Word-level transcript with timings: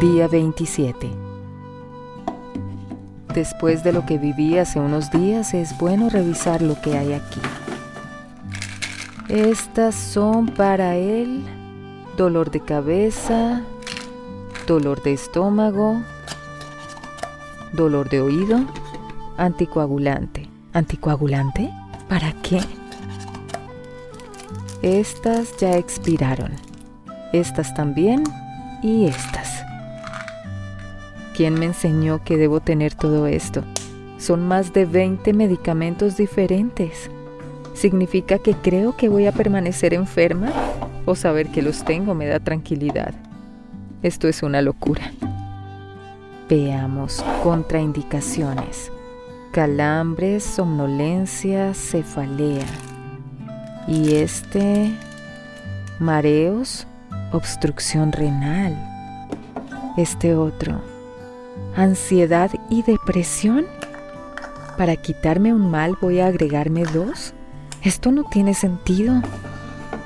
Día 0.00 0.28
27. 0.28 1.10
Después 3.34 3.82
de 3.82 3.92
lo 3.92 4.06
que 4.06 4.16
viví 4.16 4.56
hace 4.56 4.78
unos 4.78 5.10
días, 5.10 5.54
es 5.54 5.76
bueno 5.76 6.08
revisar 6.08 6.62
lo 6.62 6.80
que 6.80 6.96
hay 6.96 7.14
aquí. 7.14 7.40
Estas 9.28 9.96
son 9.96 10.46
para 10.46 10.94
el 10.94 11.42
dolor 12.16 12.52
de 12.52 12.60
cabeza, 12.60 13.62
dolor 14.68 15.02
de 15.02 15.14
estómago, 15.14 16.00
dolor 17.72 18.08
de 18.08 18.20
oído, 18.20 18.60
anticoagulante. 19.36 20.48
¿Anticoagulante? 20.74 21.72
¿Para 22.08 22.32
qué? 22.42 22.60
Estas 24.82 25.56
ya 25.56 25.76
expiraron. 25.76 26.52
Estas 27.32 27.74
también 27.74 28.22
y 28.80 29.06
estas. 29.06 29.67
¿Quién 31.38 31.54
me 31.54 31.66
enseñó 31.66 32.24
que 32.24 32.36
debo 32.36 32.58
tener 32.58 32.94
todo 32.94 33.28
esto? 33.28 33.62
Son 34.18 34.48
más 34.48 34.72
de 34.72 34.86
20 34.86 35.32
medicamentos 35.34 36.16
diferentes. 36.16 37.12
¿Significa 37.74 38.40
que 38.40 38.54
creo 38.54 38.96
que 38.96 39.08
voy 39.08 39.28
a 39.28 39.30
permanecer 39.30 39.94
enferma? 39.94 40.50
¿O 41.06 41.14
saber 41.14 41.46
que 41.50 41.62
los 41.62 41.84
tengo 41.84 42.12
me 42.12 42.26
da 42.26 42.40
tranquilidad? 42.40 43.14
Esto 44.02 44.26
es 44.26 44.42
una 44.42 44.62
locura. 44.62 45.12
Veamos 46.50 47.24
contraindicaciones. 47.44 48.90
Calambres, 49.52 50.42
somnolencia, 50.42 51.72
cefalea. 51.72 52.66
Y 53.86 54.16
este... 54.16 54.90
Mareos, 56.00 56.88
obstrucción 57.30 58.10
renal. 58.10 58.76
Este 59.96 60.34
otro 60.34 60.97
ansiedad 61.76 62.50
y 62.70 62.82
depresión? 62.82 63.66
¿Para 64.76 64.96
quitarme 64.96 65.52
un 65.52 65.70
mal 65.70 65.96
voy 66.00 66.20
a 66.20 66.26
agregarme 66.26 66.84
dos? 66.84 67.34
Esto 67.82 68.10
no 68.12 68.24
tiene 68.24 68.54
sentido. 68.54 69.22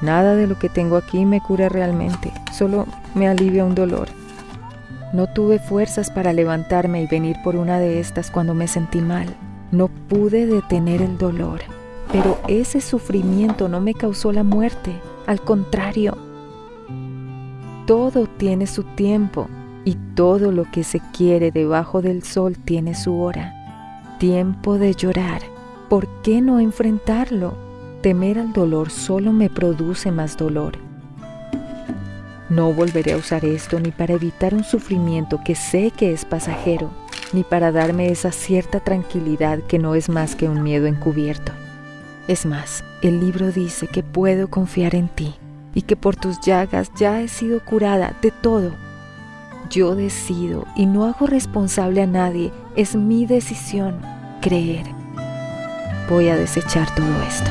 Nada 0.00 0.34
de 0.34 0.46
lo 0.46 0.58
que 0.58 0.68
tengo 0.68 0.96
aquí 0.96 1.24
me 1.24 1.40
cura 1.40 1.68
realmente, 1.68 2.32
solo 2.52 2.86
me 3.14 3.28
alivia 3.28 3.64
un 3.64 3.74
dolor. 3.74 4.08
No 5.12 5.26
tuve 5.26 5.58
fuerzas 5.58 6.10
para 6.10 6.32
levantarme 6.32 7.02
y 7.02 7.06
venir 7.06 7.36
por 7.42 7.56
una 7.56 7.78
de 7.78 8.00
estas 8.00 8.30
cuando 8.30 8.54
me 8.54 8.68
sentí 8.68 9.00
mal. 9.00 9.26
No 9.72 9.88
pude 9.88 10.46
detener 10.46 11.02
el 11.02 11.18
dolor, 11.18 11.60
pero 12.12 12.38
ese 12.48 12.80
sufrimiento 12.80 13.68
no 13.68 13.80
me 13.80 13.94
causó 13.94 14.32
la 14.32 14.44
muerte, 14.44 14.92
al 15.26 15.40
contrario. 15.40 16.16
Todo 17.86 18.26
tiene 18.26 18.66
su 18.66 18.82
tiempo 18.82 19.48
y 19.86 19.94
todo 20.16 20.50
lo 20.50 20.68
que 20.68 20.82
se 20.82 21.00
quiere 21.16 21.52
debajo 21.52 22.02
del 22.02 22.24
sol 22.24 22.56
tiene 22.58 22.96
su 22.96 23.20
hora. 23.20 24.16
Tiempo 24.18 24.78
de 24.78 24.92
llorar. 24.94 25.42
¿Por 25.88 26.08
qué 26.22 26.42
no 26.42 26.58
enfrentarlo? 26.58 27.54
Temer 28.02 28.40
al 28.40 28.52
dolor 28.52 28.90
solo 28.90 29.32
me 29.32 29.48
produce 29.48 30.10
más 30.10 30.36
dolor. 30.36 30.72
No 32.50 32.72
volveré 32.72 33.12
a 33.12 33.16
usar 33.16 33.44
esto 33.44 33.78
ni 33.78 33.92
para 33.92 34.14
evitar 34.14 34.54
un 34.54 34.64
sufrimiento 34.64 35.40
que 35.44 35.54
sé 35.54 35.92
que 35.96 36.12
es 36.12 36.24
pasajero, 36.24 36.90
ni 37.32 37.44
para 37.44 37.70
darme 37.70 38.10
esa 38.10 38.32
cierta 38.32 38.80
tranquilidad 38.80 39.60
que 39.60 39.78
no 39.78 39.94
es 39.94 40.08
más 40.08 40.34
que 40.34 40.48
un 40.48 40.64
miedo 40.64 40.86
encubierto. 40.86 41.52
Es 42.26 42.44
más, 42.44 42.82
el 43.02 43.20
libro 43.20 43.52
dice 43.52 43.86
que 43.86 44.02
puedo 44.02 44.48
confiar 44.48 44.96
en 44.96 45.06
ti 45.06 45.36
y 45.74 45.82
que 45.82 45.94
por 45.94 46.16
tus 46.16 46.40
llagas 46.40 46.90
ya 46.98 47.22
he 47.22 47.28
sido 47.28 47.64
curada 47.64 48.16
de 48.20 48.32
todo 48.32 48.72
yo 49.70 49.94
decido 49.94 50.66
y 50.76 50.86
no 50.86 51.04
hago 51.06 51.26
responsable 51.26 52.02
a 52.02 52.06
nadie. 52.06 52.52
Es 52.76 52.94
mi 52.94 53.26
decisión 53.26 54.00
creer. 54.40 54.86
Voy 56.08 56.28
a 56.28 56.36
desechar 56.36 56.94
todo 56.94 57.22
esto. 57.28 57.50